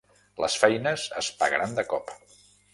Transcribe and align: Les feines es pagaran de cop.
Les 0.43 0.55
feines 0.63 1.05
es 1.23 1.31
pagaran 1.43 1.79
de 1.81 1.87
cop. 1.95 2.13